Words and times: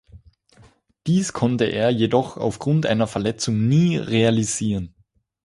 Dies 1.05 1.31
konnte 1.31 1.65
er 1.65 1.91
jedoch 1.91 2.35
auf 2.35 2.57
Grund 2.57 2.87
einer 2.87 3.05
Verletzung 3.05 3.67
nie 3.67 3.97
realisieren. 3.97 4.95